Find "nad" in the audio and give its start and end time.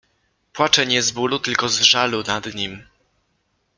2.27-2.53